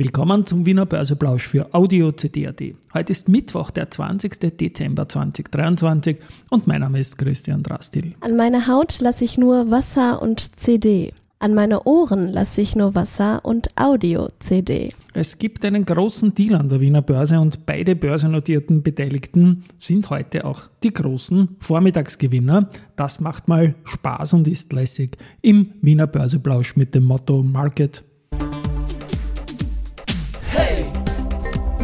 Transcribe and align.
Willkommen 0.00 0.46
zum 0.46 0.64
Wiener 0.64 0.86
Börseplausch 0.86 1.46
für 1.46 1.74
Audio 1.74 2.10
CD.at. 2.10 2.62
Heute 2.94 3.12
ist 3.12 3.28
Mittwoch, 3.28 3.70
der 3.70 3.90
20. 3.90 4.56
Dezember 4.56 5.06
2023 5.06 6.16
und 6.48 6.66
mein 6.66 6.80
Name 6.80 6.98
ist 6.98 7.18
Christian 7.18 7.62
Drastil. 7.62 8.14
An 8.20 8.34
meine 8.34 8.66
Haut 8.66 9.00
lasse 9.00 9.26
ich 9.26 9.36
nur 9.36 9.70
Wasser 9.70 10.22
und 10.22 10.58
CD. 10.58 11.12
An 11.38 11.52
meine 11.52 11.82
Ohren 11.82 12.28
lasse 12.28 12.62
ich 12.62 12.74
nur 12.74 12.94
Wasser 12.94 13.44
und 13.44 13.68
Audio-CD. 13.78 14.88
Es 15.12 15.36
gibt 15.36 15.66
einen 15.66 15.84
großen 15.84 16.32
Deal 16.32 16.54
an 16.54 16.70
der 16.70 16.80
Wiener 16.80 17.02
Börse 17.02 17.38
und 17.38 17.66
beide 17.66 17.94
börsennotierten 17.94 18.82
Beteiligten 18.82 19.64
sind 19.78 20.08
heute 20.08 20.46
auch 20.46 20.62
die 20.82 20.94
großen 20.94 21.56
Vormittagsgewinner. 21.58 22.70
Das 22.96 23.20
macht 23.20 23.48
mal 23.48 23.74
Spaß 23.84 24.32
und 24.32 24.48
ist 24.48 24.72
lässig 24.72 25.18
im 25.42 25.72
Wiener 25.82 26.06
Börseplausch 26.06 26.74
mit 26.76 26.94
dem 26.94 27.04
Motto 27.04 27.42
Market. 27.42 28.02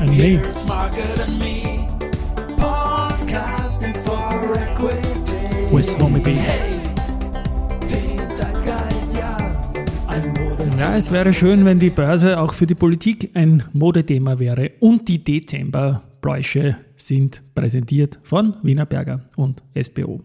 And 0.08 1.38
me. 1.38 1.86
With 5.72 5.98
Homie 5.98 6.20
B. 6.20 6.36
Ja, 10.78 10.96
es 10.96 11.10
wäre 11.10 11.32
schön, 11.32 11.64
wenn 11.64 11.78
die 11.78 11.90
Börse 11.90 12.38
auch 12.38 12.52
für 12.52 12.66
die 12.66 12.74
Politik 12.74 13.30
ein 13.34 13.62
Modethema 13.72 14.38
wäre. 14.38 14.72
Und 14.80 15.08
die 15.08 15.24
Dezemberbräuche 15.24 16.76
sind 16.96 17.42
präsentiert 17.54 18.18
von 18.22 18.54
Wiener 18.62 18.86
Berger 18.86 19.22
und 19.36 19.62
SBO. 19.80 20.20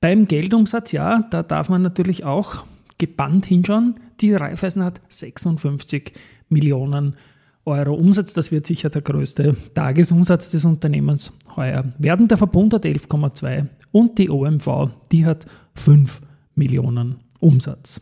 Beim 0.00 0.26
Geldumsatz, 0.26 0.92
ja, 0.92 1.22
da 1.30 1.42
darf 1.42 1.68
man 1.68 1.82
natürlich 1.82 2.24
auch 2.24 2.64
gebannt 2.98 3.46
hinschauen. 3.46 4.00
Die 4.20 4.34
Raiffeisen 4.34 4.84
hat 4.84 5.00
56 5.08 6.12
Millionen 6.48 7.06
Euro 7.06 7.35
Umsatz. 7.66 8.32
Das 8.34 8.52
wird 8.52 8.66
sicher 8.66 8.90
der 8.90 9.02
größte 9.02 9.56
Tagesumsatz 9.74 10.50
des 10.50 10.64
Unternehmens 10.64 11.32
heuer 11.56 11.84
werden. 11.98 12.28
Der 12.28 12.36
Verbund 12.38 12.72
hat 12.74 12.84
11,2 12.84 13.66
und 13.92 14.18
die 14.18 14.30
OMV, 14.30 14.90
die 15.12 15.26
hat 15.26 15.46
5 15.74 16.20
Millionen 16.54 17.16
Umsatz. 17.40 18.00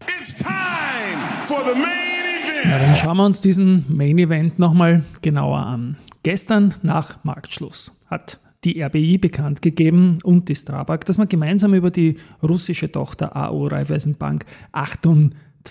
It's 0.00 0.34
time 0.34 0.48
for 1.44 1.60
the 1.64 1.78
main 1.78 1.86
event. 2.42 2.64
Ja, 2.64 2.78
dann 2.78 2.96
schauen 2.96 3.16
wir 3.16 3.24
uns 3.24 3.40
diesen 3.40 3.84
Main 3.88 4.18
Event 4.18 4.58
nochmal 4.58 5.04
genauer 5.22 5.58
an. 5.58 5.96
Gestern 6.22 6.74
nach 6.82 7.22
Marktschluss 7.24 7.92
hat 8.06 8.40
die 8.64 8.82
RBI 8.82 9.18
bekannt 9.18 9.62
gegeben 9.62 10.18
und 10.24 10.48
die 10.48 10.56
Strabag, 10.56 11.04
dass 11.04 11.18
man 11.18 11.28
gemeinsam 11.28 11.74
über 11.74 11.90
die 11.90 12.16
russische 12.42 12.90
Tochter 12.90 13.36
AO 13.36 13.66
Raiffeisenbank 13.66 14.44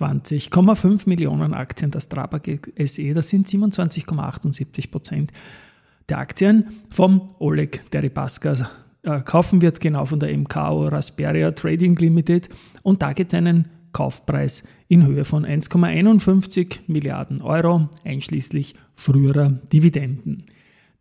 28,5 0.01 1.07
Millionen 1.07 1.53
Aktien 1.53 1.91
der 1.91 1.99
Strabag 1.99 2.47
SE, 2.85 3.13
das 3.13 3.29
sind 3.29 3.47
27,78 3.47 4.91
Prozent 4.91 5.31
der 6.09 6.19
Aktien 6.19 6.81
vom 6.89 7.35
Oleg 7.39 7.89
Deripaska 7.91 8.69
äh, 9.03 9.21
kaufen 9.21 9.61
wird, 9.61 9.79
genau 9.79 10.05
von 10.05 10.19
der 10.19 10.35
MKO 10.37 10.87
Rasperia 10.87 11.51
Trading 11.51 11.95
Limited. 11.95 12.49
Und 12.83 13.01
da 13.01 13.13
gibt 13.13 13.33
es 13.33 13.37
einen 13.37 13.69
Kaufpreis 13.91 14.63
in 14.87 15.05
Höhe 15.05 15.25
von 15.25 15.45
1,51 15.45 16.79
Milliarden 16.87 17.41
Euro, 17.41 17.89
einschließlich 18.03 18.75
früherer 18.93 19.49
Dividenden. 19.71 20.45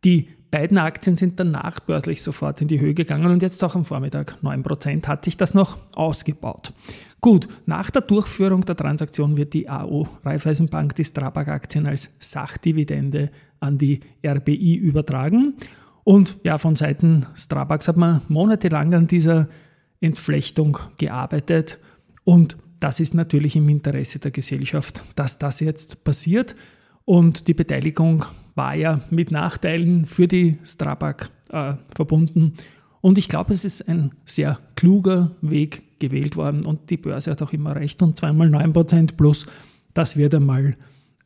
Die 0.05 0.29
beiden 0.51 0.79
Aktien 0.79 1.17
sind 1.17 1.41
danach 1.41 1.81
börslich 1.81 2.23
sofort 2.23 2.61
in 2.61 2.69
die 2.69 2.79
Höhe 2.79 2.95
gegangen 2.95 3.33
und 3.33 3.43
jetzt 3.43 3.65
auch 3.65 3.75
am 3.75 3.85
Vormittag 3.85 4.37
9% 4.43 5.07
hat 5.09 5.25
sich 5.25 5.37
das 5.37 5.53
noch 5.53 5.79
ausgebaut. 5.95 6.73
Gut, 7.25 7.49
nach 7.65 7.91
der 7.91 8.03
Durchführung 8.03 8.67
der 8.67 8.77
Transaktion 8.77 9.39
wird 9.39 9.55
die 9.55 9.67
AO 9.67 10.07
Raiffeisenbank 10.27 10.95
die 10.95 11.05
Strabag-Aktien 11.05 11.87
als 11.87 12.11
Sachdividende 12.19 13.31
an 13.61 13.79
die 13.79 14.01
RBI 14.23 14.75
übertragen. 14.75 15.55
Und 16.03 16.37
ja, 16.45 16.59
von 16.59 16.77
Seiten 16.77 17.25
Strabags 17.35 17.89
hat 17.89 17.97
man 17.97 18.21
monatelang 18.29 18.93
an 18.93 19.07
dieser 19.07 19.49
Entflechtung 20.03 20.77
gearbeitet 20.99 21.79
und 22.25 22.59
das 22.79 23.01
ist 23.01 23.15
natürlich 23.15 23.57
im 23.57 23.71
Interesse 23.71 24.19
der 24.19 24.31
Gesellschaft, 24.31 25.03
dass 25.15 25.39
das 25.39 25.61
jetzt 25.61 26.05
passiert. 26.05 26.55
Und 27.07 27.49
die 27.49 27.55
Beteiligung 27.55 28.27
war 28.55 28.75
ja 28.75 29.01
mit 29.09 29.31
Nachteilen 29.31 30.05
für 30.05 30.29
die 30.29 30.59
Strabag 30.63 31.31
äh, 31.49 31.73
verbunden. 31.95 32.53
Und 33.05 33.19
ich 33.19 33.29
glaube, 33.29 33.53
es 33.53 33.67
ist 33.67 33.87
ein 33.87 34.13
sehr 34.25 34.59
kluger 34.77 35.33
Weg 35.43 35.99
gewählt 35.99 36.37
worden 36.37 36.65
und 36.65 36.89
die 36.89 36.97
Börse 36.97 37.33
hat 37.33 37.43
auch 37.43 37.53
immer 37.53 37.77
recht. 37.77 38.01
Und 38.01 38.19
zweimal 38.19 38.49
9% 38.49 39.15
plus, 39.15 39.45
das 39.93 40.17
wird 40.17 40.35
einmal 40.35 40.75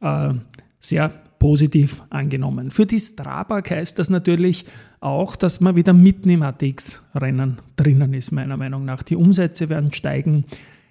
äh, 0.01 0.35
sehr 0.81 1.09
positiv 1.39 2.03
angenommen. 2.11 2.73
Für 2.73 2.85
die 2.85 2.99
Strabag 2.99 3.71
heißt 3.71 3.97
das 3.97 4.11
natürlich 4.11 4.65
auch, 4.99 5.37
dass 5.37 5.61
man 5.61 5.77
wieder 5.77 5.93
mitten 5.93 6.31
im 6.31 6.43
ATX-Rennen 6.43 7.59
drinnen 7.77 8.13
ist, 8.13 8.33
meiner 8.33 8.57
Meinung 8.57 8.85
nach. 8.85 9.05
Die 9.05 9.15
Umsätze 9.15 9.69
werden 9.69 9.93
steigen. 9.93 10.47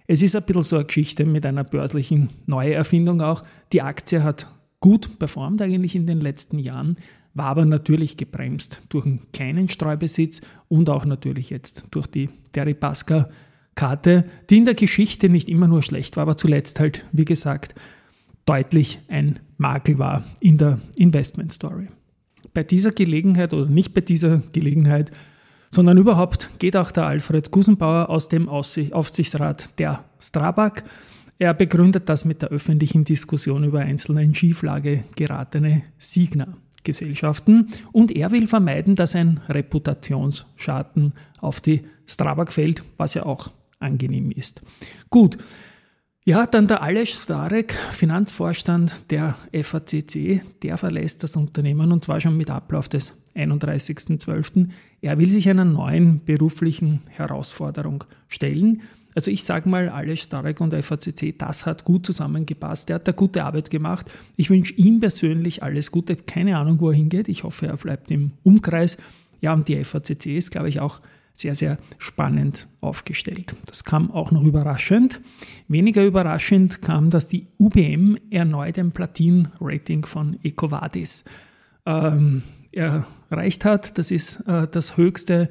Es 0.07 0.21
ist 0.21 0.37
ein 0.37 0.43
bisschen 0.43 0.61
so 0.61 0.77
eine 0.77 0.85
Geschichte 0.85 1.25
mit 1.25 1.45
einer 1.45 1.65
börslichen 1.65 2.29
Neuerfindung 2.45 3.19
auch. 3.19 3.43
Die 3.73 3.81
Aktie 3.81 4.23
hat 4.23 4.47
gut 4.79 5.19
performt 5.19 5.61
eigentlich 5.61 5.95
in 5.95 6.07
den 6.07 6.21
letzten 6.21 6.59
Jahren, 6.59 6.95
war 7.37 7.45
aber 7.45 7.65
natürlich 7.65 8.17
gebremst 8.17 8.81
durch 8.89 9.05
einen 9.05 9.31
kleinen 9.31 9.69
Streubesitz 9.69 10.41
und 10.67 10.89
auch 10.89 11.05
natürlich 11.05 11.49
jetzt 11.49 11.85
durch 11.91 12.07
die 12.07 12.29
Deripaska-Karte, 12.55 14.25
die 14.49 14.57
in 14.57 14.65
der 14.65 14.73
Geschichte 14.73 15.29
nicht 15.29 15.47
immer 15.47 15.67
nur 15.67 15.83
schlecht 15.83 16.17
war, 16.17 16.23
aber 16.23 16.37
zuletzt 16.37 16.79
halt, 16.79 17.05
wie 17.11 17.25
gesagt, 17.25 17.75
deutlich 18.45 18.99
ein 19.07 19.39
Makel 19.57 19.99
war 19.99 20.23
in 20.39 20.57
der 20.57 20.79
Investment 20.97 21.51
Story. 21.51 21.87
Bei 22.53 22.63
dieser 22.63 22.91
Gelegenheit 22.91 23.53
oder 23.53 23.67
nicht 23.67 23.93
bei 23.93 24.01
dieser 24.01 24.41
Gelegenheit, 24.51 25.11
sondern 25.69 25.97
überhaupt 25.97 26.49
geht 26.59 26.75
auch 26.75 26.91
der 26.91 27.05
Alfred 27.05 27.51
Gusenbauer 27.51 28.09
aus 28.09 28.29
dem 28.29 28.49
Aufsichtsrat 28.49 29.77
der 29.79 30.05
Strabag. 30.19 30.83
Er 31.39 31.53
begründet 31.53 32.09
das 32.09 32.25
mit 32.25 32.41
der 32.41 32.49
öffentlichen 32.49 33.03
Diskussion 33.03 33.63
über 33.63 33.81
einzelne 33.81 34.23
in 34.23 34.33
Schieflage 34.33 35.03
geratene 35.15 35.83
Signa-Gesellschaften 36.93 37.69
und 37.91 38.15
er 38.15 38.31
will 38.31 38.47
vermeiden, 38.47 38.95
dass 38.95 39.15
ein 39.15 39.39
Reputationsschaden 39.49 41.13
auf 41.39 41.61
die 41.61 41.83
Strabag 42.05 42.51
fällt, 42.51 42.83
was 42.97 43.13
ja 43.13 43.25
auch 43.25 43.51
angenehm 43.79 44.31
ist. 44.31 44.61
Gut, 45.09 45.37
ja, 46.23 46.45
dann 46.45 46.67
der 46.67 46.81
Aleš 46.81 47.13
Starek, 47.13 47.73
Finanzvorstand 47.91 49.11
der 49.11 49.35
FACC, 49.53 50.41
der 50.61 50.77
verlässt 50.77 51.23
das 51.23 51.35
Unternehmen 51.35 51.91
und 51.91 52.03
zwar 52.03 52.19
schon 52.19 52.35
mit 52.35 52.49
Ablauf 52.49 52.89
des 52.89 53.13
31.12. 53.35 54.69
Er 55.01 55.19
will 55.19 55.29
sich 55.29 55.47
einer 55.47 55.63
neuen 55.63 56.23
beruflichen 56.25 57.01
Herausforderung 57.09 58.03
stellen. 58.27 58.81
Also 59.17 59.31
ich 59.31 59.43
sage 59.43 59.67
mal, 59.67 59.89
Aleš 59.89 60.21
Starek 60.21 60.61
und 60.61 60.75
FACC, 60.75 61.35
das 61.35 61.65
hat 61.65 61.85
gut 61.85 62.05
zusammengepasst. 62.05 62.91
Er 62.91 62.97
hat 62.97 63.07
da 63.07 63.13
gute 63.13 63.43
Arbeit 63.43 63.71
gemacht. 63.71 64.11
Ich 64.35 64.51
wünsche 64.51 64.75
ihm 64.75 64.99
persönlich 64.99 65.63
alles 65.63 65.89
Gute. 65.89 66.15
Keine 66.15 66.55
Ahnung, 66.55 66.79
wo 66.79 66.91
er 66.91 66.95
hingeht. 66.95 67.27
Ich 67.27 67.43
hoffe, 67.43 67.65
er 67.65 67.77
bleibt 67.77 68.11
im 68.11 68.33
Umkreis. 68.43 68.95
Ja, 69.41 69.55
und 69.55 69.67
die 69.67 69.83
FACC 69.83 70.27
ist, 70.37 70.51
glaube 70.51 70.69
ich, 70.69 70.81
auch 70.81 71.01
sehr, 71.33 71.55
sehr 71.55 71.79
spannend 71.97 72.67
aufgestellt. 72.79 73.55
Das 73.65 73.83
kam 73.83 74.11
auch 74.11 74.29
noch 74.29 74.43
überraschend. 74.43 75.19
Weniger 75.67 76.05
überraschend 76.05 76.83
kam, 76.83 77.09
dass 77.09 77.27
die 77.27 77.47
UBM 77.57 78.19
erneut 78.29 78.77
ein 78.77 78.91
Platin-Rating 78.91 80.05
von 80.05 80.37
EcoVadis 80.43 81.25
ähm, 81.87 82.43
erreicht 82.71 83.65
hat. 83.65 83.97
Das 83.97 84.11
ist 84.11 84.41
äh, 84.41 84.67
das 84.67 84.95
höchste 84.95 85.49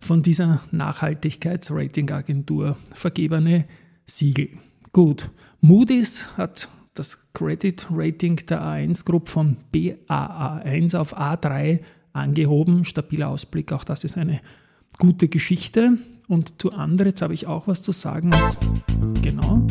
von 0.00 0.22
dieser 0.22 0.60
Nachhaltigkeitsratingagentur 0.70 2.76
vergebene 2.92 3.66
Siegel. 4.06 4.50
Gut, 4.92 5.30
Moody's 5.60 6.36
hat 6.36 6.68
das 6.94 7.32
Credit 7.32 7.86
Rating 7.90 8.36
der 8.46 8.62
A1 8.62 9.04
Group 9.04 9.28
von 9.28 9.56
BAA1 9.72 10.96
auf 10.96 11.16
A3 11.16 11.80
angehoben. 12.12 12.84
Stabiler 12.84 13.28
Ausblick, 13.28 13.72
auch 13.72 13.84
das 13.84 14.04
ist 14.04 14.16
eine 14.16 14.40
gute 14.98 15.28
Geschichte. 15.28 15.98
Und 16.28 16.60
zu 16.60 16.72
Andritz 16.72 17.22
habe 17.22 17.34
ich 17.34 17.46
auch 17.46 17.68
was 17.68 17.82
zu 17.82 17.92
sagen. 17.92 18.30
Genau, 19.22 19.66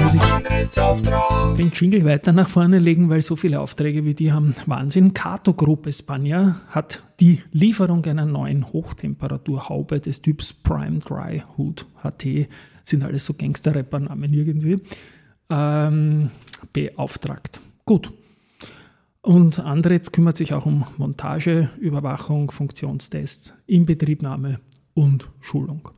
muss 0.00 0.14
ich 0.14 1.56
den 1.56 1.70
Jingle 1.70 2.04
weiter 2.04 2.32
nach 2.32 2.48
vorne 2.48 2.78
legen, 2.78 3.10
weil 3.10 3.20
so 3.20 3.36
viele 3.36 3.60
Aufträge 3.60 4.04
wie 4.04 4.14
die 4.14 4.32
haben 4.32 4.54
Wahnsinn. 4.66 5.14
Cato 5.14 5.54
Group 5.54 5.86
España 5.86 6.54
hat 6.68 7.02
die 7.20 7.42
Lieferung 7.52 8.04
einer 8.06 8.26
neuen 8.26 8.72
Hochtemperaturhaube 8.72 10.00
des 10.00 10.22
Typs 10.22 10.52
Prime 10.52 10.98
Dry 10.98 11.42
Hood 11.56 11.86
HT, 12.02 12.48
sind 12.82 13.04
alles 13.04 13.26
so 13.26 13.34
Gangster-Rapper-Namen 13.34 14.32
irgendwie, 14.32 14.78
ähm, 15.50 16.30
beauftragt. 16.72 17.60
Gut. 17.84 18.12
Und 19.22 19.58
Andretz 19.58 20.12
kümmert 20.12 20.36
sich 20.36 20.52
auch 20.52 20.66
um 20.66 20.84
Montage, 20.98 21.70
Überwachung, 21.78 22.50
Funktionstests, 22.50 23.54
Inbetriebnahme 23.66 24.60
und 24.92 25.30
Schulung. 25.40 25.88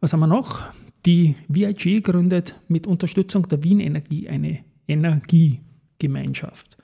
Was 0.00 0.12
haben 0.12 0.20
wir 0.20 0.26
noch? 0.26 0.62
Die 1.06 1.34
VIG 1.48 2.02
gründet 2.02 2.58
mit 2.68 2.86
Unterstützung 2.86 3.46
der 3.48 3.62
Wien 3.62 3.80
Energie 3.80 4.28
eine 4.28 4.60
Energiegemeinschaft. 4.88 6.78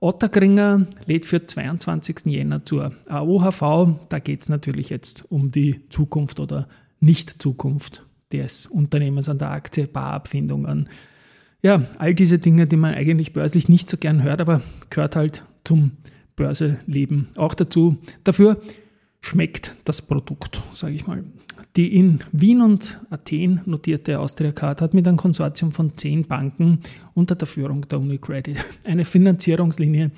Otterkringer 0.00 0.86
lädt 1.06 1.26
für 1.26 1.44
22. 1.44 2.26
Jänner 2.26 2.64
zur 2.64 2.92
AOHV. 3.08 3.96
Da 4.08 4.20
geht 4.20 4.42
es 4.42 4.48
natürlich 4.48 4.90
jetzt 4.90 5.30
um 5.30 5.50
die 5.50 5.80
Zukunft 5.90 6.40
oder 6.40 6.68
Nicht-Zukunft 7.00 8.06
des 8.32 8.66
Unternehmens 8.66 9.28
an 9.28 9.38
der 9.38 9.50
Aktie, 9.50 9.86
Barabfindungen. 9.86 10.88
Ja, 11.62 11.82
all 11.98 12.14
diese 12.14 12.38
Dinge, 12.38 12.66
die 12.66 12.76
man 12.76 12.94
eigentlich 12.94 13.32
börslich 13.32 13.68
nicht 13.68 13.88
so 13.90 13.96
gern 13.96 14.22
hört, 14.22 14.40
aber 14.40 14.62
gehört 14.90 15.16
halt 15.16 15.44
zum 15.64 15.92
Börseleben 16.36 17.28
auch 17.36 17.54
dazu. 17.54 17.98
Dafür 18.22 18.62
schmeckt 19.20 19.76
das 19.84 20.00
Produkt, 20.00 20.62
sage 20.72 20.94
ich 20.94 21.06
mal. 21.06 21.24
Die 21.78 21.96
in 21.96 22.18
Wien 22.32 22.60
und 22.60 23.00
Athen 23.08 23.62
notierte 23.64 24.18
Austria 24.18 24.50
Card 24.50 24.82
hat 24.82 24.94
mit 24.94 25.06
einem 25.06 25.16
Konsortium 25.16 25.70
von 25.70 25.96
zehn 25.96 26.26
Banken 26.26 26.80
unter 27.14 27.36
der 27.36 27.46
Führung 27.46 27.82
der 27.82 28.00
UniCredit 28.00 28.56
eine 28.84 29.04
Finanzierungslinie 29.04 30.10